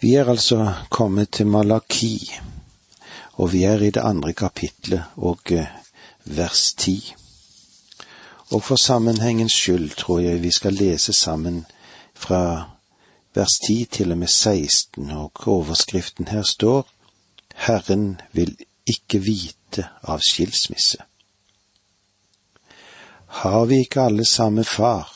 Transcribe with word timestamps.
Vi 0.00 0.14
er 0.14 0.28
altså 0.30 0.74
kommet 0.90 1.30
til 1.30 1.46
Malaki, 1.46 2.32
og 3.32 3.52
vi 3.52 3.64
er 3.64 3.82
i 3.82 3.90
det 3.90 4.00
andre 4.00 4.32
kapitlet 4.32 5.02
og 5.16 5.38
eh, 5.50 5.66
vers 6.24 6.72
ti. 6.78 7.14
Og 8.50 8.62
for 8.62 8.76
sammenhengens 8.76 9.52
skyld 9.52 9.90
tror 9.96 10.20
jeg 10.20 10.42
vi 10.42 10.50
skal 10.50 10.72
lese 10.72 11.12
sammen 11.12 11.66
fra 12.14 12.70
vers 13.34 13.58
10 13.66 13.84
til 13.84 14.12
og 14.12 14.18
med 14.18 14.28
16, 14.28 15.10
og 15.10 15.32
overskriften 15.46 16.28
her 16.28 16.42
står 16.42 16.88
Herren 17.54 18.20
vil 18.32 18.56
ikke 18.86 19.18
vite 19.18 19.88
av 20.02 20.22
skilsmisse. 20.22 20.98
Har 23.26 23.64
vi 23.64 23.80
ikke 23.80 24.00
alle 24.00 24.24
samme 24.24 24.64
far, 24.64 25.10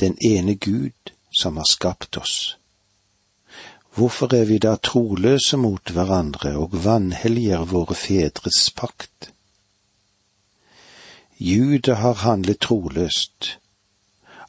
den 0.00 0.18
ene 0.20 0.54
Gud 0.54 1.12
som 1.40 1.56
har 1.56 1.64
skapt 1.64 2.16
oss? 2.16 2.55
Hvorfor 3.96 4.34
er 4.34 4.44
vi 4.44 4.58
da 4.60 4.74
troløse 4.76 5.56
mot 5.56 5.90
hverandre 5.90 6.50
og 6.60 6.74
vanhelliger 6.84 7.62
våre 7.70 7.94
fedres 7.96 8.58
pakt? 8.76 9.30
Juda 11.40 11.94
har 12.02 12.20
handlet 12.20 12.60
troløst. 12.60 13.56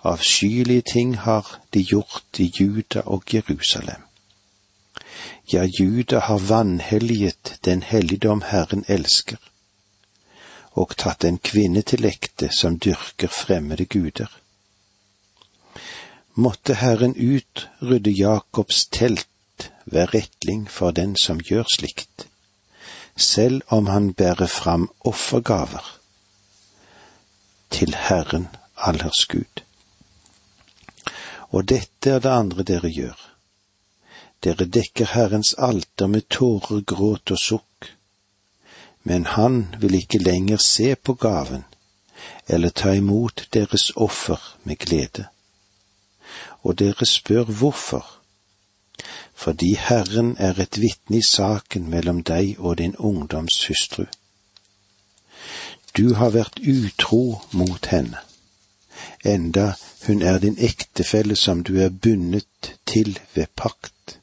Avskyelige 0.03 0.83
ting 0.91 1.13
har 1.23 1.61
de 1.73 1.83
gjort 1.83 2.41
i 2.43 2.49
Juda 2.59 3.05
og 3.05 3.23
Jerusalem. 3.33 4.03
Ja, 5.53 5.63
Juda 5.79 6.19
har 6.19 6.43
vanhelliget 6.49 7.53
den 7.65 7.83
helligdom 7.83 8.43
Herren 8.51 8.83
elsker, 8.87 9.39
og 10.71 10.97
tatt 10.97 11.23
en 11.23 11.39
kvinne 11.39 11.81
til 11.87 12.03
ekte 12.05 12.51
som 12.51 12.75
dyrker 12.79 13.31
fremmede 13.31 13.85
guder. 13.85 14.27
Måtte 16.35 16.75
Herren 16.83 17.15
utrydde 17.15 18.11
Jakobs 18.11 18.85
telt 18.91 19.27
ved 19.85 20.13
retling 20.13 20.67
for 20.71 20.91
den 20.91 21.15
som 21.21 21.39
gjør 21.39 21.65
slikt, 21.75 22.27
selv 23.15 23.61
om 23.67 23.87
han 23.87 24.13
bærer 24.13 24.47
fram 24.47 24.89
offergaver 24.99 25.99
til 27.69 27.95
Herren 27.95 28.47
allers 28.77 29.25
Gud. 29.25 29.63
Og 31.49 31.69
dette 31.69 32.09
er 32.09 32.19
det 32.19 32.29
andre 32.29 32.63
dere 32.63 32.89
gjør. 32.91 33.19
Dere 34.43 34.65
dekker 34.65 35.13
Herrens 35.13 35.53
alter 35.57 36.07
med 36.07 36.29
tårer, 36.29 36.81
gråt 36.81 37.31
og 37.31 37.39
sukk. 37.39 37.93
Men 39.03 39.25
han 39.25 39.75
vil 39.79 39.95
ikke 39.95 40.19
lenger 40.19 40.57
se 40.57 40.95
på 40.95 41.13
gaven 41.13 41.63
eller 42.47 42.69
ta 42.69 42.91
imot 42.93 43.47
deres 43.53 43.91
offer 43.95 44.55
med 44.63 44.77
glede. 44.77 45.25
Og 46.63 46.79
dere 46.79 47.05
spør 47.05 47.43
hvorfor. 47.43 48.16
Fordi 49.33 49.73
Herren 49.75 50.35
er 50.39 50.59
et 50.59 50.79
vitne 50.81 51.17
i 51.17 51.25
saken 51.25 51.89
mellom 51.89 52.23
deg 52.23 52.55
og 52.59 52.77
din 52.77 52.95
ungdoms 52.95 53.65
hustru. 53.67 54.05
Du 55.97 56.13
har 56.13 56.33
vært 56.33 56.59
utro 56.61 57.41
mot 57.51 57.85
henne, 57.89 58.19
enda 59.25 59.73
hun 60.07 60.21
er 60.21 60.39
din 60.39 60.57
ektefelle 60.59 61.35
som 61.35 61.63
du 61.63 61.77
er 61.81 61.89
bundet 61.89 62.73
til 62.85 63.19
ved 63.33 63.47
pakt. 63.55 64.19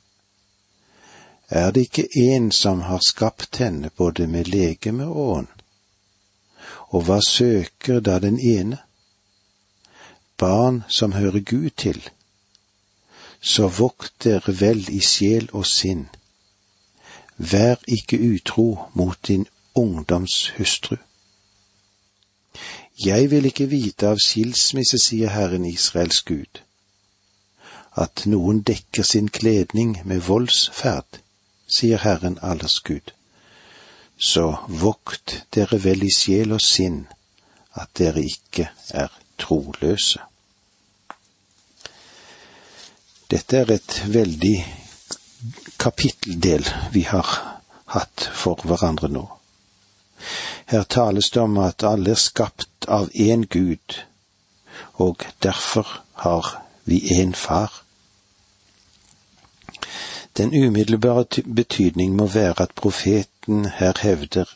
Er 1.50 1.70
det 1.70 1.80
ikke 1.80 2.08
en 2.14 2.52
som 2.52 2.80
har 2.80 3.00
skapt 3.06 3.56
henne 3.56 3.90
både 3.96 4.26
med 4.26 4.48
legeme 4.48 5.06
og 5.06 5.28
ånd? 5.36 5.52
Og 6.94 7.02
hva 7.04 7.20
søker 7.28 8.00
da 8.00 8.18
den 8.18 8.38
ene? 8.40 8.78
Barn 10.38 10.82
som 10.88 11.12
hører 11.12 11.40
Gud 11.40 11.70
til. 11.76 12.00
Så 13.44 13.68
vokt 13.68 14.24
dere 14.24 14.54
vel 14.60 14.86
i 14.88 15.00
sjel 15.04 15.50
og 15.52 15.66
sinn. 15.68 16.06
Vær 17.36 17.76
ikke 17.86 18.16
utro 18.16 18.88
mot 18.94 19.18
din 19.28 19.46
ungdoms 19.74 20.48
hustru. 20.56 20.96
Jeg 23.04 23.30
vil 23.30 23.44
ikke 23.44 23.66
vite 23.68 24.08
av 24.08 24.20
skilsmisse, 24.22 24.98
sier 25.02 25.34
Herren 25.34 25.66
Israels 25.68 26.22
Gud. 26.22 26.62
At 28.00 28.24
noen 28.26 28.62
dekker 28.62 29.02
sin 29.02 29.28
kledning 29.28 29.98
med 30.04 30.22
voldsferd, 30.28 31.20
sier 31.66 32.00
Herren 32.06 32.38
allers 32.42 32.80
Gud. 32.80 33.12
Så 34.16 34.54
vokt 34.68 35.42
dere 35.54 35.82
vel 35.84 36.06
i 36.06 36.12
sjel 36.14 36.54
og 36.54 36.62
sinn 36.62 37.04
at 37.74 37.90
dere 37.98 38.22
ikke 38.22 38.70
er 38.94 39.10
troløse. 39.38 40.22
Dette 43.30 43.56
er 43.56 43.70
et 43.72 44.00
veldig 44.06 44.56
kapitteldel 45.80 46.66
vi 46.92 47.04
har 47.08 47.30
hatt 47.94 48.28
for 48.42 48.60
hverandre 48.68 49.08
nå. 49.08 49.24
Her 50.72 50.84
tales 50.88 51.30
det 51.30 51.42
om 51.42 51.58
at 51.58 51.84
alle 51.84 52.14
er 52.14 52.20
skapt 52.20 52.88
av 52.88 53.08
én 53.14 53.46
Gud, 53.50 53.98
og 55.00 55.24
derfor 55.42 56.02
har 56.24 56.50
vi 56.84 57.00
én 57.16 57.34
far. 57.34 57.82
Den 60.36 60.54
umiddelbare 60.54 61.42
betydning 61.54 62.16
må 62.16 62.26
være 62.26 62.62
at 62.62 62.74
profeten 62.74 63.64
her 63.64 63.92
hevder 64.02 64.50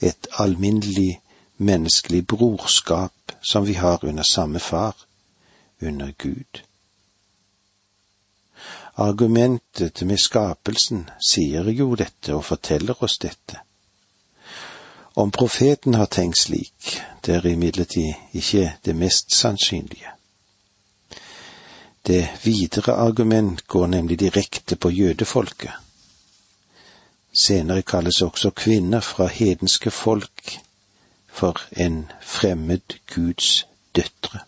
et 0.00 0.28
alminnelig 0.38 1.20
menneskelig 1.56 2.26
brorskap 2.26 3.34
som 3.42 3.66
vi 3.66 3.72
har 3.72 4.04
under 4.04 4.22
samme 4.22 4.60
far, 4.60 4.94
under 5.82 6.12
Gud. 6.18 6.62
Argumentet 8.96 10.02
med 10.02 10.20
skapelsen 10.20 11.08
sier 11.18 11.66
jo 11.74 11.94
dette 11.98 12.34
og 12.34 12.44
forteller 12.46 13.00
oss 13.02 13.18
dette. 13.18 13.58
Om 15.18 15.30
profeten 15.30 15.94
har 15.94 16.06
tenkt 16.06 16.38
slik, 16.38 17.00
det 17.22 17.34
er 17.36 17.46
imidlertid 17.46 18.38
ikke 18.38 18.76
det 18.84 18.94
mest 18.96 19.34
sannsynlige. 19.34 20.10
Det 22.06 22.28
videre 22.44 22.94
argument 22.94 23.66
går 23.66 23.86
nemlig 23.86 24.18
direkte 24.20 24.76
på 24.76 24.90
jødefolket. 24.90 25.72
Senere 27.32 27.82
kalles 27.82 28.22
også 28.22 28.50
kvinner 28.50 29.00
fra 29.00 29.26
hedenske 29.26 29.90
folk 29.90 30.58
for 31.26 31.60
en 31.72 32.04
fremmed 32.22 32.98
Guds 33.14 33.66
døtre. 33.96 34.40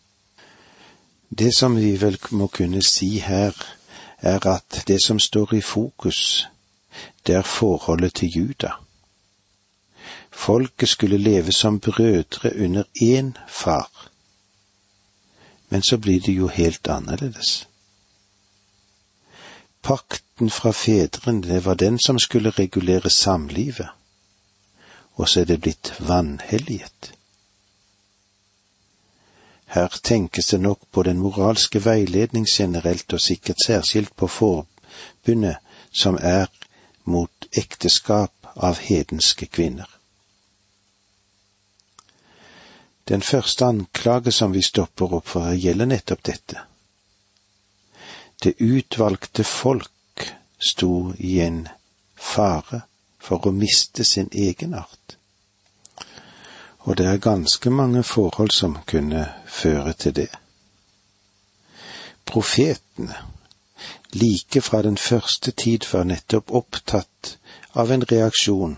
Det 1.39 1.51
som 1.57 1.77
vi 1.77 1.97
vel 2.01 2.19
må 2.31 2.47
kunne 2.47 2.83
si 2.83 3.19
her, 3.19 3.57
er 4.19 4.47
at 4.47 4.85
det 4.87 5.05
som 5.05 5.19
står 5.19 5.55
i 5.55 5.61
fokus, 5.61 6.49
det 7.27 7.35
er 7.35 7.43
forholdet 7.43 8.15
til 8.15 8.29
Juda. 8.29 8.71
Folket 10.31 10.89
skulle 10.89 11.19
leve 11.19 11.53
som 11.53 11.81
brødre 11.81 12.53
under 12.65 12.85
én 13.03 13.33
far. 13.49 14.11
Men 15.69 15.83
så 15.83 15.99
blir 15.99 16.21
det 16.21 16.33
jo 16.33 16.49
helt 16.49 16.89
annerledes. 16.89 17.69
Pakten 19.83 20.51
fra 20.51 20.71
fedrene, 20.71 21.43
det 21.43 21.65
var 21.65 21.75
den 21.75 21.99
som 21.99 22.19
skulle 22.19 22.51
regulere 22.51 23.11
samlivet, 23.11 23.89
og 25.15 25.29
så 25.29 25.41
er 25.41 25.45
det 25.45 25.61
blitt 25.61 25.95
vanhelliget. 25.99 27.16
Her 29.67 29.89
tenkes 30.03 30.47
det 30.47 30.61
nok 30.61 30.81
på 30.91 31.03
den 31.03 31.19
moralske 31.19 31.85
veiledning 31.85 32.47
generelt, 32.47 33.13
og 33.13 33.21
sikkert 33.21 33.57
særskilt 33.67 34.17
på 34.17 34.27
forbundet 34.27 35.57
som 35.93 36.19
er 36.21 36.47
mot 37.05 37.49
ekteskap 37.53 38.33
av 38.57 38.79
hedenske 38.79 39.47
kvinner. 39.47 39.89
Den 43.09 43.23
første 43.23 43.65
anklage 43.65 44.33
som 44.33 44.55
vi 44.55 44.63
stopper 44.63 45.13
opp 45.19 45.29
for, 45.31 45.53
gjelder 45.55 45.87
nettopp 45.87 46.25
dette. 46.27 46.63
Det 48.43 48.57
utvalgte 48.59 49.45
folk 49.45 50.27
sto 50.59 51.13
i 51.19 51.39
en 51.41 51.69
fare 52.17 52.83
for 53.19 53.47
å 53.47 53.55
miste 53.55 54.05
sin 54.05 54.29
egenart. 54.33 55.16
Og 56.87 56.97
det 56.99 57.07
er 57.07 57.17
ganske 57.19 57.71
mange 57.71 58.03
forhold 58.03 58.51
som 58.55 58.79
kunne 58.87 59.27
føre 59.47 59.93
til 59.93 60.15
det. 60.17 60.29
Profetene, 62.27 63.15
like 64.13 64.61
fra 64.61 64.83
den 64.83 64.99
første 64.99 65.51
tid, 65.51 65.87
var 65.93 66.05
nettopp 66.07 66.51
opptatt 66.51 67.39
av 67.75 67.91
en 67.91 68.07
reaksjon 68.13 68.77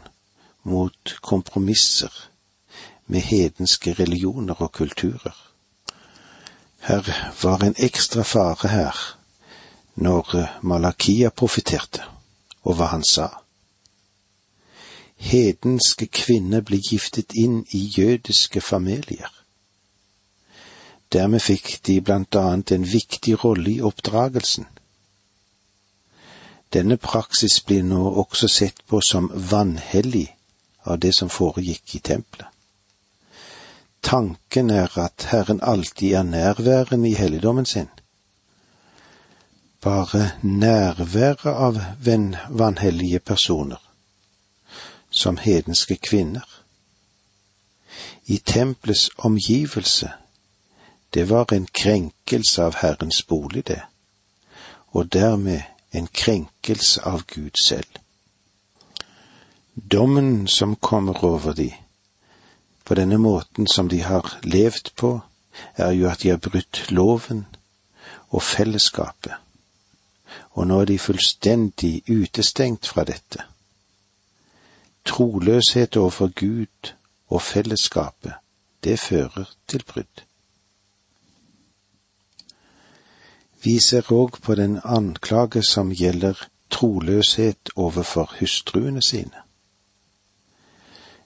mot 0.63 1.15
kompromisser 1.23 2.13
med 3.07 3.21
hedenske 3.29 3.93
religioner 3.93 4.57
og 4.63 4.73
kulturer. 4.73 5.37
Her 6.81 7.13
var 7.43 7.65
en 7.65 7.77
ekstra 7.79 8.25
fare 8.25 8.69
her 8.69 8.97
når 9.95 10.49
Malakia 10.63 11.29
profeterte, 11.29 12.05
og 12.65 12.79
hva 12.79 12.89
han 12.95 13.05
sa. 13.05 13.29
Hedenske 15.19 16.06
kvinner 16.06 16.62
ble 16.62 16.79
giftet 16.79 17.35
inn 17.35 17.65
i 17.75 17.81
jødiske 17.99 18.61
familier. 18.61 19.31
Dermed 21.12 21.43
fikk 21.43 21.79
de 21.87 22.00
blant 22.00 22.37
annet 22.37 22.73
en 22.73 22.85
viktig 22.87 23.38
rolle 23.44 23.70
i 23.70 23.81
oppdragelsen. 23.82 24.67
Denne 26.73 26.99
praksis 27.00 27.61
blir 27.65 27.82
nå 27.82 28.03
også 28.23 28.49
sett 28.49 28.85
på 28.87 29.00
som 29.00 29.31
vanhellig 29.32 30.29
av 30.85 31.00
det 31.00 31.15
som 31.17 31.32
foregikk 31.32 31.97
i 31.97 32.05
tempelet. 32.05 32.49
Tanken 34.03 34.71
er 34.71 34.93
at 35.00 35.26
Herren 35.32 35.61
alltid 35.62 36.14
er 36.14 36.23
nærværende 36.23 37.09
i 37.11 37.14
helligdommen 37.19 37.67
sin. 37.67 37.88
Bare 39.82 40.31
nærværet 40.43 41.47
av 41.47 41.81
vanhellige 42.49 43.19
personer, 43.19 43.81
som 45.19 45.38
hedenske 45.43 45.97
kvinner, 45.97 46.47
i 48.25 48.38
tempelets 48.38 49.11
omgivelse, 49.17 50.12
det 51.11 51.25
var 51.31 51.53
en 51.53 51.67
krenkelse 51.67 52.62
av 52.62 52.75
Herrens 52.75 53.23
bolig, 53.26 53.67
det, 53.67 53.81
og 54.94 55.12
dermed 55.12 55.62
en 55.91 56.06
krenkelse 56.06 57.03
av 57.03 57.25
Gud 57.26 57.56
selv. 57.62 57.99
Dommen 59.75 60.47
som 60.47 60.76
kommer 60.76 61.25
over 61.25 61.53
de, 61.53 61.73
på 62.85 62.94
denne 62.94 63.19
måten 63.19 63.67
som 63.67 63.88
de 63.88 64.03
har 64.03 64.38
levd 64.43 64.94
på, 64.97 65.21
er 65.75 65.93
jo 65.93 66.09
at 66.09 66.23
de 66.23 66.31
har 66.31 66.43
brutt 66.43 66.85
loven 66.91 67.47
og 68.29 68.43
fellesskapet, 68.43 69.35
og 70.53 70.67
nå 70.67 70.81
er 70.81 70.93
de 70.93 70.99
fullstendig 70.99 72.03
utestengt 72.11 72.87
fra 72.87 73.05
dette. 73.09 73.49
Troløshet 75.09 75.97
overfor 75.97 76.31
Gud 76.37 76.93
og 77.29 77.43
fellesskapet, 77.43 78.33
det 78.85 78.99
fører 79.01 79.49
til 79.69 79.85
brudd. 79.89 80.25
Vi 83.65 83.79
ser 83.81 84.13
òg 84.13 84.37
på 84.45 84.55
den 84.55 84.79
anklage 84.85 85.63
som 85.67 85.91
gjelder 85.91 86.45
troløshet 86.71 87.73
overfor 87.77 88.35
hustruene 88.41 89.03
sine. 89.03 89.43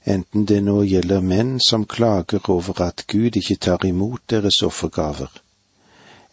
Enten 0.07 0.47
det 0.47 0.63
nå 0.63 0.79
gjelder 0.87 1.21
menn 1.21 1.59
som 1.61 1.85
klager 1.87 2.51
over 2.51 2.81
at 2.87 3.05
Gud 3.11 3.37
ikke 3.37 3.57
tar 3.57 3.85
imot 3.87 4.31
deres 4.31 4.63
offergaver, 4.63 5.31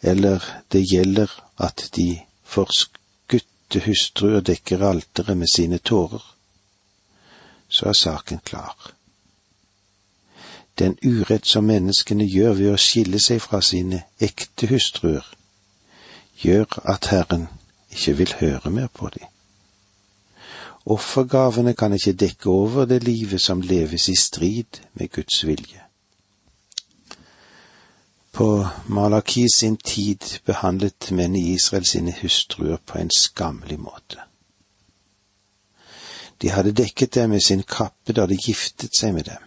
eller 0.02 0.44
det 0.72 0.86
gjelder 0.92 1.30
at 1.58 1.90
de 1.96 2.20
forskutte 2.42 3.82
hustruer 3.86 4.40
dekker 4.40 4.86
alteret 4.86 5.36
med 5.36 5.50
sine 5.54 5.78
tårer, 5.78 6.24
så 7.70 7.88
er 7.88 7.92
saken 7.92 8.40
klar. 8.44 8.92
Den 10.78 10.96
urett 11.04 11.46
som 11.46 11.64
menneskene 11.64 12.24
gjør 12.24 12.54
ved 12.58 12.72
å 12.72 12.78
skille 12.80 13.20
seg 13.20 13.42
fra 13.44 13.60
sine 13.64 14.02
ekte 14.20 14.68
hustruer, 14.70 15.26
gjør 16.40 16.80
at 16.88 17.10
Herren 17.12 17.48
ikke 17.90 18.16
vil 18.16 18.32
høre 18.40 18.70
mer 18.70 18.88
på 18.88 19.10
dem. 19.16 19.26
Offergavene 20.90 21.74
kan 21.76 21.92
ikke 21.92 22.12
dekke 22.12 22.50
over 22.50 22.84
det 22.88 23.02
livet 23.04 23.40
som 23.40 23.60
leves 23.60 24.08
i 24.08 24.16
strid 24.16 24.80
med 24.94 25.12
Guds 25.12 25.44
vilje. 25.46 25.84
På 28.32 28.66
Malaki 28.86 29.44
sin 29.54 29.76
tid 29.76 30.40
behandlet 30.46 31.10
menn 31.12 31.36
i 31.36 31.52
Israel 31.52 31.84
sine 31.84 32.14
hustruer 32.22 32.78
på 32.86 32.98
en 32.98 33.10
skammelig 33.16 33.78
måte. 33.78 34.29
De 36.40 36.50
hadde 36.50 36.72
dekket 36.72 37.14
dem 37.14 37.30
med 37.30 37.40
sin 37.44 37.62
kappe 37.62 38.12
da 38.16 38.26
de 38.26 38.36
giftet 38.36 38.96
seg 38.96 39.14
med 39.14 39.28
dem, 39.28 39.42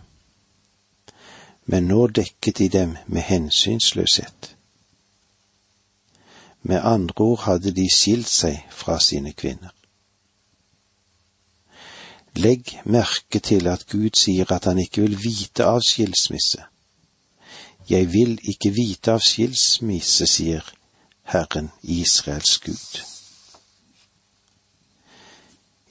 men 1.65 1.87
nå 1.89 2.07
dekket 2.07 2.57
de 2.57 2.67
dem 2.69 2.97
med 3.07 3.21
hensynsløshet. 3.21 4.55
Med 6.61 6.79
andre 6.83 7.25
ord 7.25 7.39
hadde 7.47 7.73
de 7.75 7.87
skilt 7.91 8.29
seg 8.29 8.61
fra 8.71 8.99
sine 8.99 9.33
kvinner. 9.33 9.73
Legg 12.35 12.79
merke 12.85 13.39
til 13.39 13.67
at 13.67 13.85
Gud 13.89 14.15
sier 14.17 14.51
at 14.51 14.65
han 14.65 14.79
ikke 14.79 15.03
vil 15.05 15.17
vite 15.21 15.65
av 15.65 15.81
skilsmisse. 15.85 16.63
Jeg 17.89 18.13
vil 18.13 18.39
ikke 18.49 18.71
vite 18.73 19.13
av 19.13 19.21
skilsmisse, 19.21 20.25
sier 20.27 20.63
Herren 21.29 21.69
Israels 21.83 22.57
Gud. 22.63 23.03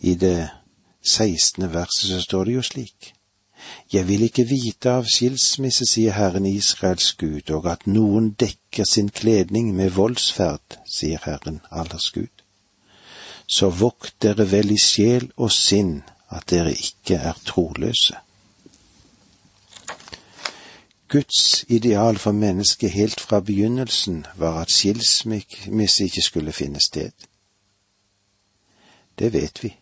I 0.00 0.14
det 0.14 0.50
sekstende 1.02 1.72
verset 1.72 2.10
så 2.10 2.20
står 2.22 2.44
det 2.44 2.54
jo 2.54 2.62
slik. 2.62 3.12
Jeg 3.93 4.08
vil 4.08 4.22
ikke 4.22 4.46
vite 4.49 4.90
av 4.90 5.06
skilsmisse, 5.06 5.87
sier 5.87 6.16
Herren 6.16 6.46
Israels 6.46 7.12
Gud, 7.19 7.50
og 7.50 7.69
at 7.70 7.87
noen 7.87 8.32
dekker 8.40 8.88
sin 8.88 9.10
kledning 9.10 9.75
med 9.76 9.93
voldsferd, 9.96 10.78
sier 10.88 11.22
Herren 11.25 11.60
allers 11.70 12.10
Gud. 12.14 12.32
Så 13.46 13.69
vokt 13.69 14.16
dere 14.22 14.49
vel 14.50 14.72
i 14.72 14.81
sjel 14.81 15.28
og 15.37 15.52
sinn 15.52 16.00
at 16.32 16.49
dere 16.50 16.72
ikke 16.72 17.19
er 17.20 17.38
troløse. 17.46 18.16
Guds 21.12 21.64
ideal 21.69 22.16
for 22.16 22.32
mennesket 22.32 22.90
helt 22.90 23.20
fra 23.20 23.43
begynnelsen 23.44 24.25
var 24.40 24.62
at 24.62 24.72
skilsmisse 24.72 26.04
ikke 26.04 26.22
skulle 26.25 26.52
finne 26.56 26.81
sted. 26.81 27.12
Det 29.19 29.32
vet 29.32 29.62
vi 29.62 29.75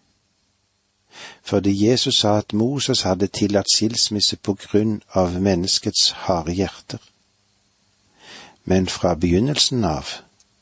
fordi 1.43 1.89
Jesus 1.89 2.21
sa 2.21 2.39
at 2.39 2.53
Moses 2.53 3.03
hadde 3.03 3.27
tillatt 3.27 3.71
skilsmisse 3.75 4.37
på 4.37 4.55
grunn 4.55 5.01
av 5.15 5.41
menneskets 5.41 6.11
harde 6.27 6.53
hjerter. 6.53 6.99
Men 8.65 8.87
fra 8.87 9.15
begynnelsen 9.15 9.85
av 9.85 10.07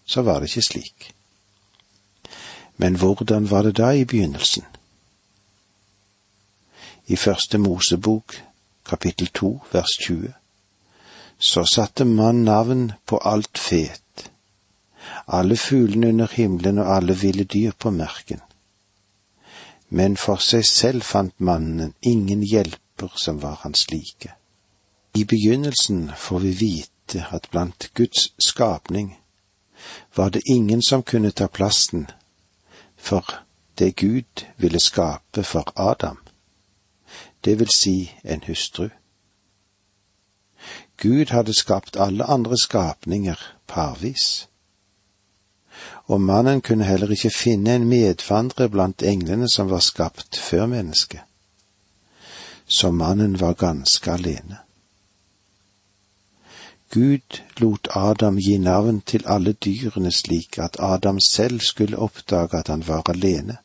så 0.06 0.22
var 0.22 0.40
det 0.40 0.48
ikke 0.48 0.62
slik. 0.62 1.12
Men 2.76 2.96
hvordan 2.96 3.50
var 3.50 3.62
det 3.62 3.76
da 3.76 3.90
i 3.90 4.04
begynnelsen? 4.04 4.64
I 7.06 7.16
første 7.16 7.58
Mosebok, 7.58 8.36
kapittel 8.84 9.28
to, 9.34 9.60
vers 9.72 9.98
20, 10.06 10.32
så 11.38 11.64
satte 11.64 12.04
man 12.04 12.44
navn 12.44 12.92
på 13.06 13.18
alt 13.18 13.58
fet, 13.58 14.30
alle 15.26 15.56
fuglene 15.56 16.08
under 16.08 16.28
himmelen 16.32 16.78
og 16.78 16.96
alle 16.96 17.16
ville 17.20 17.44
dyr 17.44 17.72
på 17.78 17.90
merken 17.90 18.40
men 19.88 20.16
for 20.16 20.42
seg 20.44 20.66
selv 20.66 21.02
fant 21.02 21.34
mannen 21.40 21.94
ingen 22.02 22.42
hjelper 22.42 23.12
som 23.16 23.40
var 23.42 23.60
hans 23.62 23.90
like. 23.90 24.32
I 25.14 25.24
begynnelsen 25.24 26.10
får 26.16 26.38
vi 26.38 26.52
vite 26.52 27.26
at 27.32 27.48
blant 27.50 27.90
Guds 27.94 28.32
skapning 28.38 29.16
var 30.14 30.30
det 30.30 30.42
ingen 30.46 30.82
som 30.82 31.02
kunne 31.02 31.30
ta 31.30 31.48
plassen 31.48 32.10
for 32.96 33.24
det 33.78 33.96
Gud 33.96 34.44
ville 34.56 34.80
skape 34.80 35.42
for 35.42 35.72
Adam, 35.76 36.18
det 37.44 37.58
vil 37.58 37.68
si 37.68 38.12
en 38.24 38.42
hustru. 38.46 38.88
Gud 40.96 41.30
hadde 41.30 41.54
skapt 41.54 41.96
alle 41.96 42.24
andre 42.24 42.56
skapninger 42.58 43.38
parvis 43.66 44.48
og 46.06 46.20
mannen 46.20 46.60
kunne 46.60 46.84
heller 46.84 47.10
ikke 47.12 47.30
finne 47.30 47.74
en 47.74 47.88
medvandrer 47.88 48.70
blant 48.72 49.02
englene 49.02 49.48
som 49.48 49.70
var 49.70 49.84
skapt 49.84 50.36
før 50.36 50.66
mennesket. 50.66 51.20
Så 52.66 52.90
mannen 52.90 53.40
var 53.40 53.52
ganske 53.52 54.12
alene. 54.12 54.58
Gud 56.90 57.40
lot 57.60 57.88
Adam 57.90 58.38
gi 58.40 58.56
navn 58.58 59.00
til 59.00 59.24
alle 59.26 59.52
dyrene 59.52 60.12
slik 60.12 60.58
at 60.58 60.76
Adam 60.80 61.20
selv 61.20 61.60
skulle 61.60 61.98
oppdage 61.98 62.56
at 62.58 62.68
han 62.68 62.86
var 62.88 63.10
alene, 63.12 63.56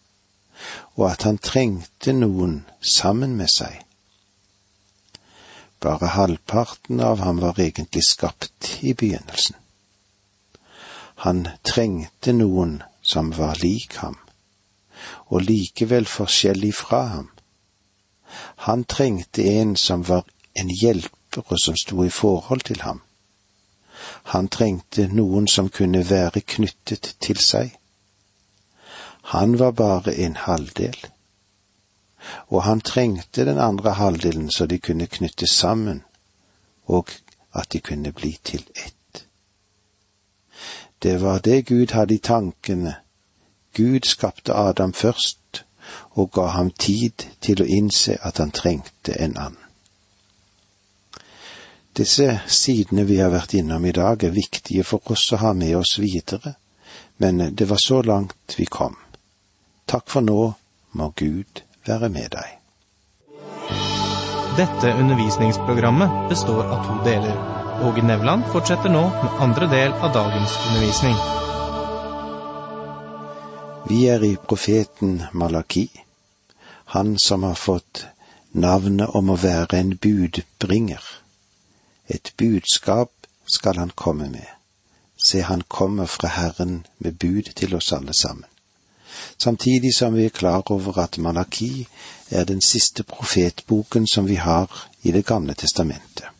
og 0.95 1.11
at 1.11 1.23
han 1.23 1.37
trengte 1.37 2.13
noen 2.13 2.65
sammen 2.81 3.37
med 3.39 3.47
seg. 3.47 3.79
Bare 5.79 6.11
halvparten 6.15 6.99
av 6.99 7.23
ham 7.23 7.39
var 7.41 7.59
egentlig 7.59 8.03
skapt 8.07 8.77
i 8.81 8.93
begynnelsen. 8.93 9.55
Han 11.23 11.47
trengte 11.63 12.33
noen 12.35 12.81
som 13.01 13.29
var 13.31 13.55
lik 13.61 13.95
ham, 14.03 14.17
og 15.31 15.45
likevel 15.47 16.03
forskjellig 16.03 16.73
fra 16.75 16.99
ham. 17.11 17.29
Han 18.65 18.83
trengte 18.83 19.45
en 19.47 19.75
som 19.79 20.03
var 20.09 20.25
en 20.59 20.73
hjelper 20.81 21.45
og 21.47 21.59
som 21.63 21.77
sto 21.79 22.03
i 22.03 22.11
forhold 22.11 22.65
til 22.67 22.81
ham. 22.83 22.99
Han 24.35 24.49
trengte 24.51 25.05
noen 25.07 25.47
som 25.47 25.69
kunne 25.69 26.01
være 26.09 26.41
knyttet 26.55 27.13
til 27.23 27.39
seg. 27.39 27.71
Han 29.31 29.55
var 29.59 29.71
bare 29.71 30.15
en 30.25 30.35
halvdel, 30.35 30.97
og 32.51 32.65
han 32.67 32.81
trengte 32.81 33.45
den 33.47 33.63
andre 33.69 33.95
halvdelen 34.01 34.51
så 34.51 34.67
de 34.67 34.79
kunne 34.79 35.07
knyttes 35.07 35.55
sammen, 35.55 36.03
og 36.85 37.15
at 37.55 37.71
de 37.71 37.79
kunne 37.79 38.11
bli 38.11 38.35
til 38.43 38.67
ett. 38.75 39.02
Det 41.03 41.17
var 41.21 41.39
det 41.39 41.65
Gud 41.65 41.91
hadde 41.91 42.15
i 42.15 42.17
tankene. 42.17 42.95
Gud 43.73 44.05
skapte 44.07 44.53
Adam 44.53 44.93
først 44.93 45.65
og 46.11 46.31
ga 46.31 46.45
ham 46.55 46.69
tid 46.71 47.25
til 47.41 47.61
å 47.61 47.67
innse 47.67 48.15
at 48.21 48.39
han 48.39 48.53
trengte 48.55 49.17
en 49.19 49.35
annen. 49.37 49.59
Disse 51.93 52.39
sidene 52.47 53.03
vi 53.05 53.19
har 53.19 53.29
vært 53.29 53.53
innom 53.53 53.85
i 53.85 53.91
dag, 53.93 54.23
er 54.23 54.33
viktige 54.33 54.83
for 54.83 55.11
oss 55.13 55.27
å 55.33 55.41
ha 55.43 55.51
med 55.53 55.75
oss 55.77 55.99
videre, 56.01 56.55
men 57.21 57.51
det 57.53 57.67
var 57.69 57.77
så 57.83 58.01
langt 58.01 58.55
vi 58.57 58.65
kom. 58.65 58.95
Takk 59.85 60.09
for 60.09 60.25
nå, 60.25 60.53
må 60.97 61.09
Gud 61.19 61.61
være 61.85 62.09
med 62.09 62.33
deg. 62.33 62.57
Dette 64.57 64.95
undervisningsprogrammet 65.03 66.29
består 66.29 66.63
av 66.65 66.87
to 66.87 66.97
deler. 67.05 67.62
Åge 67.83 68.01
Nevland 68.01 68.43
fortsetter 68.51 68.89
nå 68.89 69.01
med 69.09 69.41
andre 69.43 69.67
del 69.67 69.91
av 69.91 70.13
dagens 70.13 70.51
undervisning. 70.67 71.15
Vi 73.89 73.97
er 74.07 74.23
i 74.23 74.37
profeten 74.47 75.17
Malaki, 75.33 75.89
han 76.95 77.17
som 77.19 77.43
har 77.43 77.59
fått 77.59 78.05
navnet 78.51 79.09
om 79.19 79.33
å 79.33 79.35
være 79.35 79.81
en 79.81 79.97
budbringer. 79.97 81.03
Et 82.07 82.31
budskap 82.37 83.11
skal 83.51 83.81
han 83.81 83.91
komme 83.95 84.29
med. 84.31 84.47
Se, 85.17 85.41
han 85.41 85.65
kommer 85.67 86.07
fra 86.07 86.31
Herren 86.37 86.85
med 86.97 87.19
bud 87.19 87.51
til 87.55 87.75
oss 87.75 87.91
alle 87.93 88.15
sammen. 88.15 88.47
Samtidig 89.37 89.91
som 89.97 90.15
vi 90.15 90.25
er 90.25 90.37
klar 90.39 90.71
over 90.71 91.01
at 91.03 91.17
Malaki 91.17 91.87
er 92.31 92.47
den 92.47 92.61
siste 92.61 93.03
profetboken 93.03 94.07
som 94.07 94.27
vi 94.27 94.39
har 94.39 94.71
i 95.03 95.11
Det 95.11 95.25
gamle 95.25 95.53
testamentet. 95.53 96.31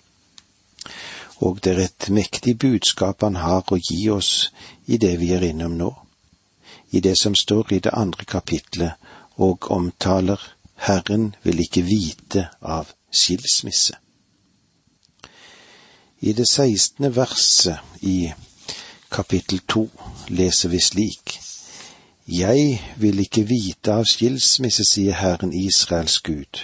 Og 1.43 1.59
det 1.63 1.73
er 1.73 1.83
et 1.83 2.09
mektig 2.09 2.55
budskap 2.59 3.25
han 3.25 3.35
har 3.43 3.67
å 3.67 3.79
gi 3.81 4.07
oss 4.09 4.49
i 4.87 4.97
det 4.97 5.17
vi 5.19 5.33
er 5.35 5.43
innom 5.51 5.77
nå 5.77 5.91
i 6.93 6.99
det 6.99 7.17
som 7.17 7.35
står 7.35 7.73
i 7.73 7.79
det 7.79 7.89
andre 7.93 8.25
kapitlet 8.25 8.91
og 9.35 9.71
omtaler 9.71 10.41
Herren 10.75 11.35
vil 11.43 11.59
ikke 11.63 11.81
vite 11.81 12.47
av 12.61 12.91
skilsmisse. 13.11 13.95
I 16.21 16.33
det 16.37 16.45
sekstende 16.49 17.09
verset 17.15 17.81
i 18.01 18.29
kapittel 19.09 19.63
to 19.67 19.87
leser 20.27 20.69
vi 20.69 20.79
slik 20.79 21.39
Jeg 22.27 22.79
vil 22.97 23.19
ikke 23.19 23.43
vite 23.43 23.97
av 23.97 24.05
skilsmisse, 24.07 24.85
sier 24.85 25.17
Herren 25.17 25.53
Israels 25.53 26.19
Gud, 26.23 26.61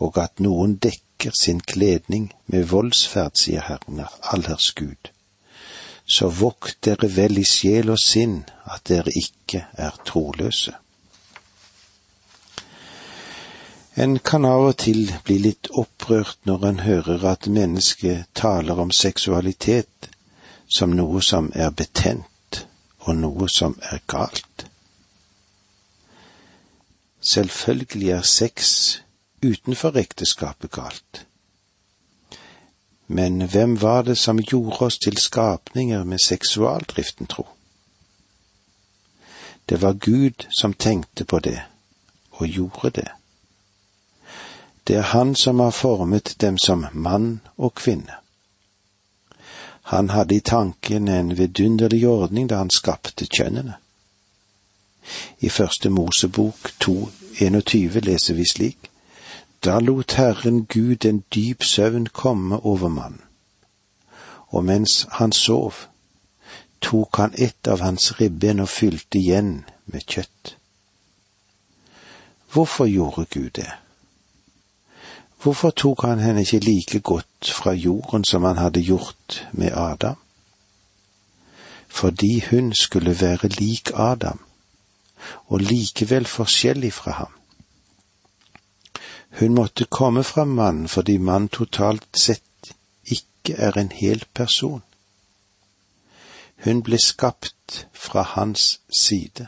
og 0.00 0.18
at 0.18 0.40
noen 0.40 0.76
dekker 0.80 1.36
sin 1.36 1.60
kledning 1.60 2.30
med 2.46 2.68
voldsferd, 2.72 3.36
sier 3.36 3.68
Herren 3.68 4.04
allherrs 4.32 4.72
Gud 4.74 5.12
så 6.10 6.26
vokt 6.28 6.80
dere 6.82 7.08
vel 7.14 7.38
i 7.38 7.46
sjel 7.46 7.92
og 7.94 8.00
sinn 8.02 8.40
at 8.74 8.88
dere 8.90 9.12
ikke 9.14 9.66
er 9.78 9.98
troløse. 10.06 10.72
En 13.94 14.16
kan 14.30 14.46
av 14.48 14.64
og 14.70 14.76
til 14.82 15.12
bli 15.26 15.36
litt 15.44 15.70
opprørt 15.82 16.38
når 16.48 16.66
en 16.66 16.80
hører 16.86 17.26
at 17.30 17.46
mennesket 17.46 18.26
taler 18.34 18.80
om 18.82 18.90
seksualitet 18.94 20.10
som 20.66 20.96
noe 20.98 21.22
som 21.22 21.50
er 21.54 21.70
betent, 21.74 22.64
og 23.06 23.16
noe 23.18 23.48
som 23.50 23.76
er 23.92 24.02
galt. 24.10 24.66
Selvfølgelig 27.20 28.10
er 28.16 28.26
sex 28.26 28.74
utenfor 29.42 29.96
ekteskapet 29.96 30.70
galt. 30.70 31.26
Men 33.06 33.40
hvem 33.42 33.82
var 33.82 34.02
det 34.02 34.18
som 34.18 34.38
gjorde 34.38 34.76
oss 34.86 34.98
til 34.98 35.16
skapninger 35.16 36.04
med 36.04 36.18
seksualdriften, 36.18 37.26
tro? 37.26 37.46
Det 39.68 39.82
var 39.82 39.92
Gud 39.92 40.46
som 40.60 40.74
tenkte 40.74 41.24
på 41.24 41.38
det, 41.38 41.62
og 42.30 42.46
gjorde 42.46 42.90
det. 42.90 43.08
Det 44.86 44.96
er 44.96 45.02
Han 45.02 45.34
som 45.34 45.60
har 45.60 45.70
formet 45.70 46.36
dem 46.40 46.58
som 46.58 46.86
mann 46.92 47.40
og 47.56 47.74
kvinne. 47.74 48.14
Han 49.82 50.10
hadde 50.10 50.34
i 50.34 50.40
tanken 50.40 51.08
en 51.08 51.38
vidunderlig 51.38 52.08
ordning 52.08 52.50
da 52.50 52.56
han 52.56 52.70
skapte 52.70 53.26
kjønnene. 53.26 53.74
I 55.40 55.48
første 55.48 55.90
Mosebok 55.90 56.72
2.21 56.84 58.00
leser 58.00 58.34
vi 58.34 58.44
slik. 58.52 58.89
Da 59.64 59.78
lot 59.78 60.12
Herren 60.12 60.66
Gud 60.66 61.04
en 61.04 61.24
dyp 61.34 61.64
søvn 61.64 62.06
komme 62.06 62.64
over 62.64 62.88
mannen, 62.88 63.20
og 64.48 64.64
mens 64.64 65.06
han 65.10 65.32
sov, 65.32 65.74
tok 66.80 67.16
han 67.16 67.34
ett 67.36 67.68
av 67.68 67.82
hans 67.84 68.20
ribben 68.20 68.60
og 68.64 68.68
fylte 68.72 69.18
igjen 69.18 69.64
med 69.84 70.06
kjøtt. 70.08 70.56
Hvorfor 72.52 72.88
gjorde 72.88 73.26
Gud 73.30 73.50
det? 73.60 73.68
Hvorfor 75.42 75.70
tok 75.70 76.06
han 76.08 76.18
henne 76.24 76.40
ikke 76.40 76.58
like 76.64 77.00
godt 77.00 77.52
fra 77.52 77.72
jorden 77.72 78.24
som 78.24 78.44
han 78.44 78.56
hadde 78.56 78.80
gjort 78.80 79.46
med 79.52 79.72
Adam? 79.76 80.16
Fordi 81.88 82.44
hun 82.50 82.72
skulle 82.74 83.20
være 83.20 83.48
lik 83.48 83.90
Adam, 83.94 84.40
og 85.46 85.60
likevel 85.60 86.26
forskjellig 86.26 86.92
fra 86.92 87.12
ham. 87.12 87.39
Hun 89.38 89.54
måtte 89.54 89.84
komme 89.84 90.24
fra 90.24 90.44
mannen 90.44 90.88
fordi 90.88 91.18
mann 91.18 91.48
totalt 91.48 92.18
sett 92.18 92.72
ikke 93.04 93.54
er 93.56 93.78
en 93.78 93.92
hel 93.94 94.24
person. 94.34 94.82
Hun 96.64 96.82
ble 96.82 96.98
skapt 96.98 97.86
fra 97.92 98.22
hans 98.34 98.80
side. 99.00 99.46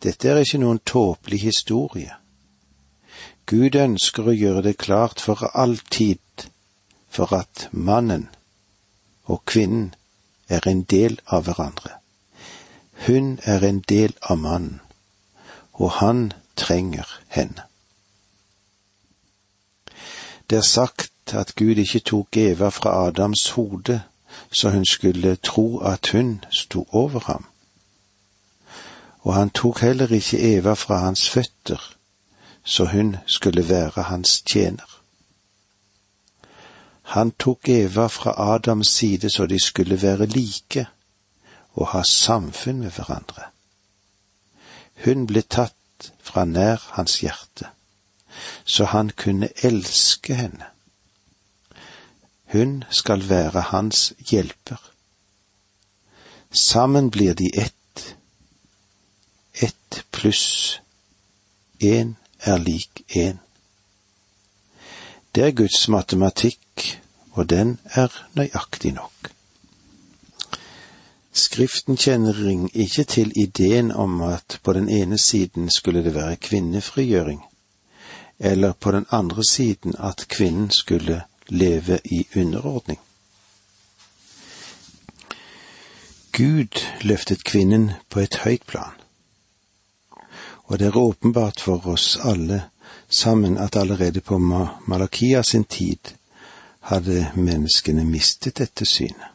Dette 0.00 0.28
er 0.28 0.40
ikke 0.40 0.62
noen 0.62 0.80
tåpelig 0.86 1.42
historie. 1.42 2.14
Gud 3.46 3.76
ønsker 3.76 4.30
å 4.30 4.36
gjøre 4.36 4.62
det 4.64 4.78
klart 4.78 5.20
for 5.20 5.50
alltid 5.52 6.46
for 7.10 7.34
at 7.36 7.66
mannen 7.72 8.28
og 9.26 9.42
kvinnen 9.44 9.90
er 10.48 10.66
en 10.70 10.84
del 10.88 11.18
av 11.26 11.44
hverandre. 11.48 11.98
Hun 13.06 13.38
er 13.44 13.64
en 13.66 13.80
del 13.88 14.14
av 14.22 14.38
mannen, 14.38 14.80
og 15.72 15.98
han 16.00 16.30
trenger 16.56 17.08
henne. 17.28 17.69
Det 20.50 20.58
er 20.58 20.62
sagt 20.62 21.34
at 21.34 21.54
Gud 21.54 21.78
ikke 21.78 21.98
tok 21.98 22.36
Eva 22.36 22.68
fra 22.68 23.06
Adams 23.06 23.50
hode 23.50 24.02
så 24.52 24.70
hun 24.70 24.84
skulle 24.84 25.36
tro 25.36 25.78
at 25.78 26.08
hun 26.10 26.44
sto 26.50 26.88
over 26.92 27.20
ham. 27.20 27.44
Og 29.20 29.34
han 29.34 29.50
tok 29.50 29.80
heller 29.80 30.12
ikke 30.12 30.56
Eva 30.56 30.72
fra 30.72 30.98
hans 30.98 31.30
føtter 31.30 31.94
så 32.64 32.84
hun 32.84 33.16
skulle 33.26 33.68
være 33.68 34.02
hans 34.02 34.42
tjener. 34.42 35.00
Han 37.02 37.30
tok 37.30 37.68
Eva 37.68 38.06
fra 38.06 38.54
Adams 38.54 38.88
side 38.88 39.30
så 39.30 39.46
de 39.46 39.64
skulle 39.66 40.02
være 40.02 40.26
like 40.26 40.86
og 41.72 41.88
ha 41.88 42.02
samfunn 42.02 42.78
med 42.78 42.90
hverandre. 42.90 43.42
Hun 45.04 45.26
ble 45.26 45.42
tatt 45.42 46.12
fra 46.22 46.44
nær 46.44 46.90
hans 46.90 47.20
hjerte 47.20 47.70
så 48.64 48.84
han 48.84 49.10
kunne 49.10 49.48
elske 49.62 50.34
henne. 50.34 50.66
Hun 52.52 52.84
skal 52.90 53.28
være 53.28 53.60
hans 53.60 54.12
hjelper. 54.30 54.90
Sammen 56.52 57.10
blir 57.10 57.34
de 57.34 57.50
ett. 57.54 58.16
Ett 59.54 60.04
pluss 60.12 60.80
én 61.80 62.16
er 62.40 62.58
lik 62.58 63.04
én. 63.16 63.38
Det 65.34 65.44
er 65.44 65.50
Guds 65.50 65.88
matematikk, 65.88 67.00
og 67.32 67.50
den 67.50 67.78
er 67.84 68.10
nøyaktig 68.34 68.92
nok. 68.92 69.30
Skriften 71.32 71.96
kjenner 71.96 72.34
ikke 72.74 73.04
til 73.04 73.32
ideen 73.36 73.92
om 73.92 74.22
at 74.22 74.58
på 74.62 74.72
den 74.72 74.88
ene 74.88 75.18
siden 75.18 75.70
skulle 75.70 76.04
det 76.04 76.14
være 76.14 76.36
kvinnefrigjøring, 76.36 77.44
eller 78.40 78.72
på 78.72 78.90
den 78.90 79.06
andre 79.08 79.44
siden 79.44 79.94
at 79.98 80.28
kvinnen 80.28 80.70
skulle 80.70 81.22
leve 81.48 81.98
i 82.04 82.26
underordning. 82.36 82.98
Gud 86.32 86.80
løftet 87.00 87.44
kvinnen 87.44 87.92
på 88.08 88.20
et 88.20 88.36
høyt 88.44 88.66
plan, 88.66 88.96
og 90.64 90.78
det 90.78 90.86
er 90.86 90.96
åpenbart 90.96 91.60
for 91.60 91.86
oss 91.86 92.16
alle 92.24 92.62
sammen 93.08 93.58
at 93.58 93.76
allerede 93.76 94.20
på 94.20 94.38
Malakia 94.86 95.42
sin 95.42 95.64
tid 95.64 96.14
hadde 96.80 97.32
menneskene 97.34 98.04
mistet 98.04 98.58
dette 98.58 98.86
synet. 98.86 99.28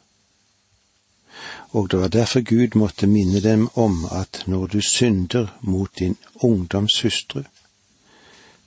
Og 1.76 1.92
det 1.92 2.00
var 2.00 2.08
derfor 2.08 2.42
Gud 2.42 2.76
måtte 2.76 3.08
minne 3.08 3.40
dem 3.40 3.70
om 3.74 4.06
at 4.12 4.44
når 4.48 4.68
du 4.68 4.82
synder 4.82 5.48
mot 5.62 6.00
din 6.00 6.16
ungdomshustru, 6.36 7.44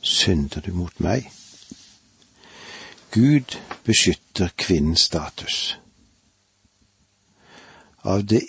synder 0.03 0.61
du 0.61 0.73
mot 0.73 1.01
meg. 1.01 1.31
Gud 3.11 3.59
beskytter 3.85 4.49
kvinnens 4.57 5.01
status. 5.01 5.79
Av 8.03 8.25
det, 8.25 8.43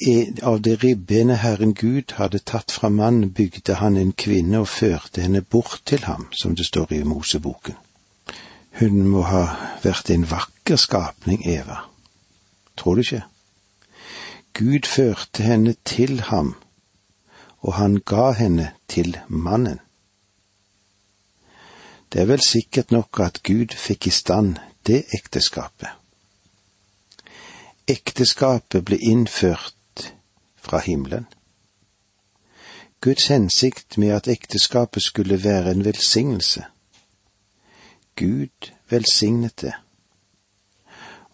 av 0.44 0.62
det 0.62 0.76
ribbene 0.84 1.36
Herren 1.36 1.74
Gud 1.74 2.14
hadde 2.20 2.40
tatt 2.40 2.72
fra 2.72 2.90
mannen, 2.90 3.32
bygde 3.34 3.80
han 3.82 3.98
en 3.98 4.14
kvinne 4.14 4.62
og 4.62 4.70
førte 4.70 5.24
henne 5.26 5.42
bort 5.42 5.82
til 5.86 6.06
ham, 6.06 6.28
som 6.32 6.56
det 6.56 6.68
står 6.68 6.94
i 6.94 7.04
Moseboken. 7.04 7.76
Hun 8.80 9.02
må 9.10 9.26
ha 9.28 9.44
vært 9.84 10.12
en 10.14 10.28
vakker 10.30 10.78
skapning, 10.80 11.42
Eva. 11.50 11.82
Tror 12.78 12.96
du 12.96 13.02
ikke? 13.02 13.24
Gud 14.54 14.88
førte 14.88 15.44
henne 15.44 15.76
til 15.84 16.22
ham, 16.30 16.54
og 17.60 17.74
han 17.74 18.00
ga 18.06 18.32
henne 18.38 18.72
til 18.88 19.18
mannen. 19.28 19.80
Det 22.14 22.22
er 22.22 22.26
vel 22.26 22.42
sikkert 22.42 22.92
nok 22.92 23.20
at 23.20 23.44
Gud 23.44 23.76
fikk 23.78 24.08
i 24.08 24.14
stand 24.14 24.56
det 24.88 25.04
ekteskapet. 25.14 25.90
Ekteskapet 27.88 28.86
ble 28.86 28.98
innført 28.98 30.14
fra 30.58 30.80
himmelen. 30.80 31.28
Guds 33.02 33.28
hensikt 33.28 33.98
med 33.98 34.10
at 34.10 34.28
ekteskapet 34.28 35.04
skulle 35.04 35.44
være 35.44 35.72
en 35.72 35.86
velsignelse. 35.86 36.66
Gud 38.16 38.72
velsignet 38.90 39.62
det, 39.62 39.74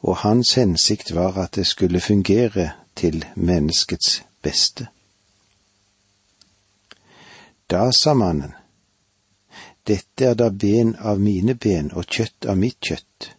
og 0.02 0.18
hans 0.18 0.54
hensikt 0.54 1.16
var 1.16 1.38
at 1.38 1.56
det 1.56 1.68
skulle 1.68 2.02
fungere 2.02 2.72
til 2.96 3.26
menneskets 3.36 4.24
beste. 4.42 4.88
Da 7.72 7.92
sa 7.92 8.14
mannen, 8.14 8.54
Dette 9.88 10.26
er 10.26 10.34
da 10.34 10.50
ben 10.50 10.96
av 10.96 11.20
mine 11.22 11.54
ben 11.56 11.92
og 11.94 12.10
kjøtt 12.10 12.48
av 12.50 12.58
mitt 12.58 12.80
kjøtt. 12.82 13.32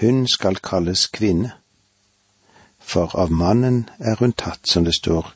Hun 0.00 0.24
skal 0.26 0.56
kalles 0.64 1.06
kvinne, 1.12 1.52
for 2.78 3.12
av 3.14 3.30
mannen 3.30 3.84
er 3.98 4.16
hun 4.18 4.32
tatt, 4.32 4.66
som 4.66 4.84
det 4.84 4.94
står 4.96 5.28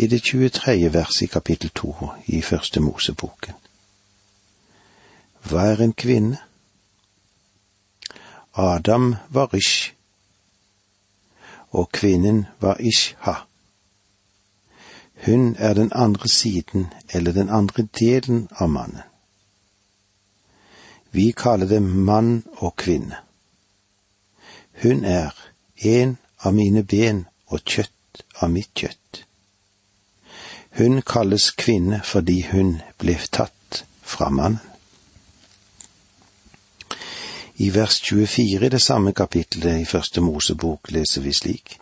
i 0.00 0.06
det 0.06 0.22
23. 0.24 0.92
verset 0.92 1.22
i 1.22 1.32
kapittel 1.32 1.70
2 1.70 2.10
i 2.26 2.40
Første 2.42 2.80
Moseboken. 2.80 3.54
Hva 5.48 5.68
er 5.72 5.82
en 5.84 5.92
kvinne? 5.92 6.40
Adam 8.58 9.14
var 9.30 9.54
Ish, 9.54 9.92
og 11.70 11.92
kvinnen 11.92 12.46
var 12.60 12.80
Ishha. 12.80 13.34
Hun 15.26 15.54
er 15.58 15.74
den 15.74 15.92
andre 15.94 16.28
siden 16.28 16.88
eller 17.12 17.32
den 17.32 17.48
andre 17.48 17.88
delen 18.00 18.48
av 18.50 18.68
mannen. 18.70 19.07
Vi 21.10 21.32
kaller 21.32 21.66
det 21.66 21.82
mann 21.82 22.44
og 22.56 22.76
kvinne. 22.76 23.16
Hun 24.82 25.04
er 25.04 25.34
en 25.76 26.16
av 26.44 26.54
mine 26.54 26.84
ben 26.84 27.26
og 27.48 27.64
kjøtt 27.64 28.22
av 28.42 28.50
mitt 28.52 28.70
kjøtt. 28.76 29.24
Hun 30.78 31.02
kalles 31.02 31.50
kvinne 31.58 32.02
fordi 32.04 32.42
hun 32.52 32.76
ble 32.98 33.16
tatt 33.32 33.84
fra 34.02 34.30
mannen. 34.30 34.60
I 37.58 37.72
vers 37.74 37.98
24 38.06 38.66
i 38.66 38.70
det 38.70 38.78
samme 38.82 39.12
kapittelet 39.12 39.80
i 39.80 39.84
Første 39.84 40.20
Mosebok 40.22 40.92
leser 40.94 41.24
vi 41.24 41.32
slik. 41.34 41.78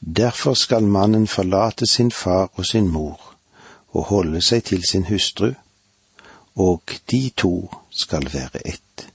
Derfor 0.00 0.54
skal 0.54 0.84
mannen 0.84 1.26
forlate 1.26 1.86
sin 1.86 2.10
far 2.10 2.50
og 2.54 2.66
sin 2.66 2.88
mor 2.88 3.30
og 3.96 4.04
holde 4.12 4.42
seg 4.44 4.64
til 4.64 4.84
sin 4.84 5.06
hustru, 5.08 5.54
og 6.54 6.92
de 7.10 7.30
to 7.36 7.70
skal 8.00 8.26
være 8.32 8.62
ett. 8.64 9.06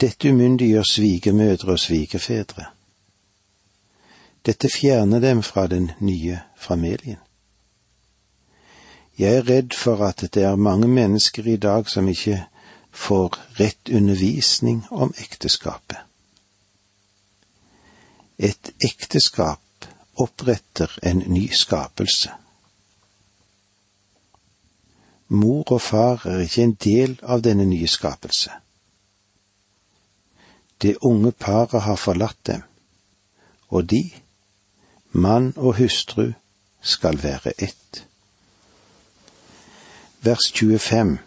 Dette 0.00 0.30
umyndiggjør 0.30 0.82
svigermødre 0.82 1.72
og 1.72 1.78
svigerfedre. 1.78 2.64
Dette 4.46 4.68
fjerner 4.68 5.20
dem 5.20 5.42
fra 5.42 5.66
den 5.66 5.90
nye 6.00 6.40
familien. 6.56 7.20
Jeg 9.18 9.36
er 9.36 9.48
redd 9.48 9.74
for 9.76 10.04
at 10.06 10.24
det 10.34 10.42
er 10.42 10.56
mange 10.56 10.88
mennesker 10.88 11.46
i 11.46 11.56
dag 11.56 11.88
som 11.88 12.08
ikke 12.08 12.44
får 12.90 13.38
rett 13.60 13.92
undervisning 13.94 14.84
om 14.90 15.14
ekteskapet. 15.18 15.98
Et 18.38 18.72
ekteskap 18.84 19.86
oppretter 20.18 20.98
en 21.02 21.22
ny 21.26 21.50
skapelse. 21.54 22.32
Mor 25.32 25.72
og 25.72 25.80
far 25.80 26.26
er 26.28 26.42
ikke 26.44 26.62
en 26.66 26.74
del 26.84 27.14
av 27.22 27.40
denne 27.44 27.64
nye 27.64 27.88
skapelse. 27.88 28.52
Det 30.82 30.98
unge 31.08 31.32
paret 31.32 31.86
har 31.86 31.96
forlatt 31.96 32.40
dem, 32.46 32.62
og 33.72 33.88
de, 33.88 34.02
mann 35.12 35.52
og 35.56 35.78
hustru, 35.78 36.32
skal 36.82 37.22
være 37.22 37.52
ett. 37.58 38.02
Vers 40.20 40.52
25 40.52 41.18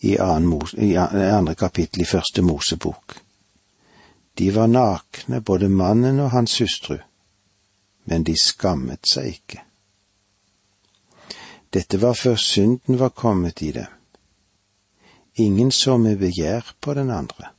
i, 0.00 0.16
andre 0.16 1.54
kapittel 1.54 2.02
i 2.02 2.08
første 2.08 2.42
Mosebok. 2.42 3.18
De 4.38 4.54
var 4.54 4.66
nakne, 4.66 5.40
både 5.40 5.68
mannen 5.68 6.20
og 6.20 6.30
hans 6.30 6.58
hustru, 6.58 6.96
men 8.04 8.24
de 8.24 8.36
skammet 8.40 9.08
seg 9.08 9.34
ikke. 9.34 9.62
Dette 11.74 12.00
var 12.02 12.14
før 12.14 12.36
synden 12.36 12.98
var 12.98 13.08
kommet 13.08 13.62
i 13.62 13.72
dem. 13.72 13.90
Ingen 15.34 15.70
så 15.72 15.96
med 15.96 16.16
begjær 16.16 16.74
på 16.80 16.94
den 16.94 17.10
andre. 17.10 17.50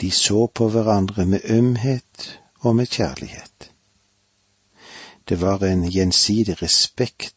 De 0.00 0.10
så 0.10 0.46
på 0.46 0.68
hverandre 0.68 1.26
med 1.26 1.40
ømhet 1.44 2.40
og 2.60 2.76
med 2.76 2.86
kjærlighet. 2.86 3.70
Det 5.28 5.40
var 5.40 5.64
en 5.64 5.84
gjensidig 5.90 6.62
respekt 6.62 7.34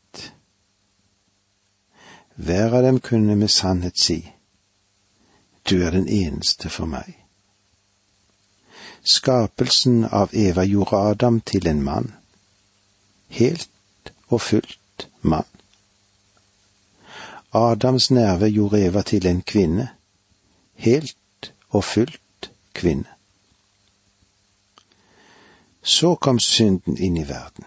hver 2.37 2.73
av 2.77 2.83
dem 2.83 2.99
kunne 2.99 3.35
med 3.35 3.49
sannhet 3.49 3.97
si, 3.97 4.33
Du 5.69 5.81
er 5.83 5.91
den 5.91 6.07
eneste 6.07 6.69
for 6.69 6.85
meg. 6.85 7.17
Skapelsen 9.03 10.05
av 10.05 10.35
Eva 10.37 10.63
gjorde 10.63 10.99
Adam 11.11 11.41
til 11.41 11.67
en 11.67 11.81
mann, 11.83 12.13
helt 13.27 14.13
og 14.29 14.41
fullt 14.41 14.79
mann. 15.27 15.45
Adams 17.53 18.11
nerve 18.11 18.49
gjorde 18.51 18.81
Eva 18.85 19.01
til 19.01 19.27
en 19.27 19.41
kvinne, 19.41 19.89
helt 20.75 21.53
og 21.69 21.83
fullt 21.83 22.51
kvinne. 22.73 23.09
Så 25.81 26.15
kom 26.15 26.39
synden 26.39 26.97
inn 26.97 27.17
i 27.17 27.27
verden. 27.27 27.65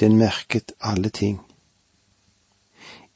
Den 0.00 0.16
merket 0.18 0.72
alle 0.80 1.08
ting 1.08 1.38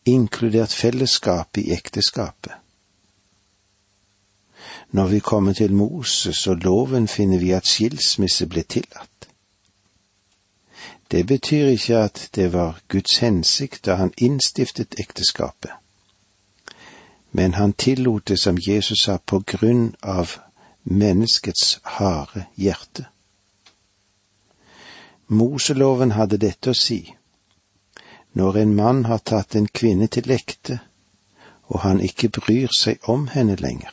inkludert 0.09 0.73
fellesskapet 0.73 1.63
i 1.63 1.73
ekteskapet. 1.73 2.53
Når 4.91 5.07
vi 5.07 5.19
kommer 5.19 5.53
til 5.53 5.73
Moses 5.73 6.47
og 6.47 6.57
loven, 6.57 7.09
finner 7.09 7.39
vi 7.39 7.51
at 7.51 7.67
skilsmisse 7.67 8.47
ble 8.47 8.63
tillatt. 8.63 9.08
Det 11.11 11.27
betyr 11.27 11.67
ikke 11.67 11.97
at 11.97 12.31
det 12.35 12.53
var 12.53 12.81
Guds 12.89 13.19
hensikt 13.19 13.87
da 13.87 13.95
han 13.95 14.13
innstiftet 14.17 14.95
ekteskapet, 15.01 15.71
men 17.33 17.55
han 17.55 17.73
tillot 17.73 18.29
det, 18.29 18.39
som 18.39 18.59
Jesus 18.69 19.05
sa, 19.05 19.19
på 19.27 19.41
grunn 19.47 19.95
av 20.03 20.37
menneskets 20.85 21.81
harde 21.85 22.45
hjerte. 22.57 23.07
Moseloven 25.29 26.13
hadde 26.17 26.39
dette 26.41 26.73
å 26.73 26.77
si 26.77 27.15
når 28.39 28.57
en 28.57 28.75
mann 28.75 29.05
har 29.05 29.19
tatt 29.25 29.57
en 29.57 29.67
kvinne 29.67 30.07
til 30.07 30.31
ekte, 30.31 30.79
og 31.69 31.81
han 31.81 32.01
ikke 32.01 32.29
bryr 32.29 32.73
seg 32.79 33.09
om 33.09 33.27
henne 33.33 33.57
lenger, 33.57 33.93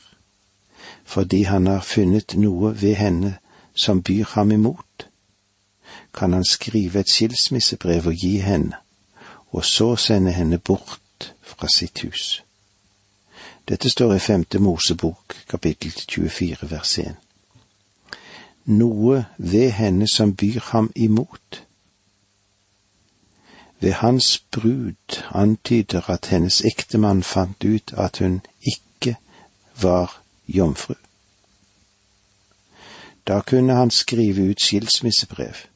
fordi 1.03 1.43
han 1.43 1.67
har 1.67 1.81
funnet 1.81 2.35
noe 2.37 2.75
ved 2.81 2.95
henne 2.99 3.37
som 3.73 4.03
byr 4.03 4.35
ham 4.35 4.51
imot, 4.51 5.07
kan 6.15 6.33
han 6.33 6.45
skrive 6.45 6.99
et 6.99 7.09
skilsmissebrev 7.09 8.07
og 8.07 8.13
gi 8.13 8.37
henne, 8.39 8.75
og 9.51 9.65
så 9.65 9.95
sende 9.95 10.31
henne 10.31 10.57
bort 10.57 11.33
fra 11.41 11.67
sitt 11.75 12.01
hus. 12.01 12.43
Dette 13.67 13.89
står 13.89 14.13
i 14.13 14.19
femte 14.19 14.59
Mosebok, 14.59 15.35
kapittel 15.49 15.91
24, 15.91 16.71
vers 16.71 16.97
1. 16.97 17.15
Noe 18.65 19.25
ved 19.37 19.71
henne 19.71 20.07
som 20.07 20.35
byr 20.35 20.59
ham 20.71 20.91
imot, 20.95 21.61
ved 23.79 23.91
hans 23.91 24.43
brud 24.51 25.21
antyder 25.31 26.09
at 26.09 26.25
hennes 26.25 26.61
ektemann 26.65 27.23
fant 27.23 27.63
ut 27.63 27.93
at 27.97 28.17
hun 28.17 28.41
ikke 28.61 29.17
var 29.81 30.21
jomfru. 30.47 30.93
Da 33.27 33.41
kunne 33.41 33.75
han 33.75 33.91
skrive 33.91 34.49
ut 34.49 34.61
skilsmissebrev. 34.61 35.74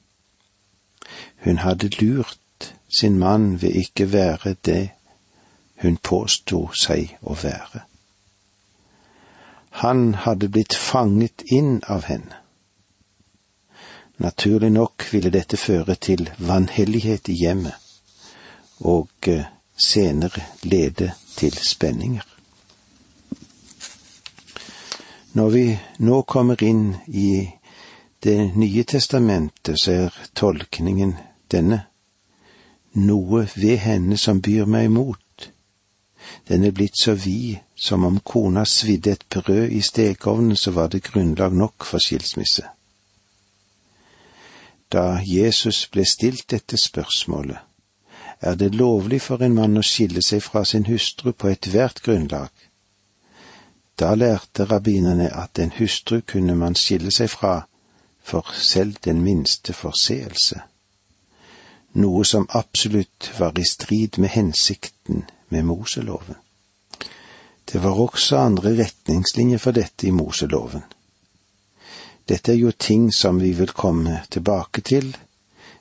Hun 1.43 1.58
hadde 1.58 1.89
lurt 2.02 2.73
sin 2.99 3.19
mann 3.19 3.62
ved 3.62 3.69
ikke 3.69 4.12
være 4.13 4.56
det 4.65 4.89
hun 5.82 5.97
påsto 5.97 6.69
seg 6.75 7.15
å 7.21 7.36
være. 7.39 7.86
Han 9.80 10.13
hadde 10.25 10.49
blitt 10.52 10.75
fanget 10.75 11.45
inn 11.45 11.80
av 11.88 12.10
henne. 12.10 12.36
Naturlig 14.19 14.71
nok 14.75 15.06
ville 15.13 15.32
dette 15.32 15.58
føre 15.58 15.95
til 15.95 16.25
vanhellighet 16.38 17.30
i 17.32 17.38
hjemmet 17.39 17.88
og 18.80 19.30
eh, 19.32 19.45
senere 19.80 20.43
lede 20.63 21.13
til 21.38 21.56
spenninger. 21.56 22.25
Når 25.39 25.49
vi 25.49 25.63
nå 26.04 26.21
kommer 26.21 26.63
inn 26.63 26.95
i 27.08 27.56
Det 28.19 28.52
nye 28.56 28.84
testamentet 28.84 29.80
så 29.80 29.91
er 29.91 30.15
tolkningen 30.36 31.13
denne. 31.52 31.86
Noe 32.94 33.46
ved 33.56 33.78
henne 33.78 34.18
som 34.18 34.42
byr 34.42 34.66
meg 34.66 34.90
imot. 34.90 35.52
Den 36.48 36.64
er 36.64 36.72
blitt 36.76 36.98
så 37.00 37.14
vid 37.14 37.58
som 37.76 38.04
om 38.06 38.20
kona 38.20 38.66
svidde 38.66 39.12
et 39.12 39.26
brød 39.30 39.70
i 39.72 39.82
stekeovnen, 39.82 40.56
så 40.56 40.72
var 40.72 40.88
det 40.88 41.04
grunnlag 41.04 41.54
nok 41.54 41.86
for 41.86 42.00
skilsmisse. 42.04 42.66
Da 44.92 45.22
Jesus 45.26 45.88
ble 45.88 46.06
stilt 46.06 46.50
dette 46.52 46.78
spørsmålet, 46.78 47.58
er 48.42 48.56
det 48.56 48.76
lovlig 48.76 49.22
for 49.22 49.44
en 49.44 49.56
mann 49.56 49.78
å 49.78 49.84
skille 49.86 50.22
seg 50.26 50.42
fra 50.44 50.64
sin 50.66 50.88
hustru 50.88 51.32
på 51.32 51.52
ethvert 51.52 52.02
grunnlag. 52.04 52.50
Da 54.00 54.14
lærte 54.16 54.66
rabbinerne 54.66 55.28
at 55.36 55.60
en 55.60 55.74
hustru 55.78 56.22
kunne 56.22 56.56
man 56.56 56.76
skille 56.76 57.12
seg 57.12 57.30
fra 57.30 57.66
for 58.24 58.48
selv 58.56 58.96
den 59.06 59.22
minste 59.22 59.74
forseelse, 59.74 60.62
noe 61.93 62.25
som 62.25 62.47
absolutt 62.49 63.32
var 63.39 63.60
i 63.60 63.65
strid 63.65 64.19
med 64.19 64.30
hensikten 64.30 65.25
med 65.49 65.65
Moseloven. 65.65 66.36
Det 67.71 67.80
var 67.80 67.99
også 68.02 68.38
andre 68.38 68.73
retningslinjer 68.78 69.58
for 69.58 69.71
dette 69.71 70.08
i 70.08 70.12
Moseloven. 70.12 70.84
Dette 72.30 72.52
er 72.52 72.58
jo 72.58 72.71
ting 72.71 73.10
som 73.13 73.39
vi 73.41 73.52
vil 73.58 73.73
komme 73.73 74.21
tilbake 74.30 74.82
til. 74.82 75.15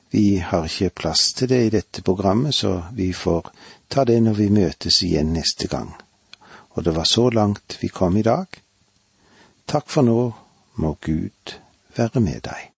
Vi 0.09 0.37
har 0.37 0.65
ikke 0.65 0.89
plass 1.01 1.33
til 1.33 1.49
det 1.49 1.59
i 1.65 1.73
dette 1.73 2.01
programmet, 2.01 2.55
så 2.55 2.83
vi 2.93 3.13
får 3.13 3.51
ta 3.89 4.05
det 4.05 4.17
når 4.23 4.33
vi 4.33 4.49
møtes 4.49 5.03
igjen 5.05 5.33
neste 5.33 5.67
gang. 5.69 5.93
Og 6.73 6.85
det 6.85 6.95
var 6.95 7.05
så 7.05 7.29
langt 7.29 7.77
vi 7.81 7.87
kom 7.87 8.17
i 8.17 8.25
dag. 8.25 8.47
Takk 9.69 9.89
for 9.89 10.05
nå, 10.05 10.33
må 10.81 10.97
Gud 11.01 11.55
være 11.97 12.19
med 12.19 12.41
deg. 12.49 12.67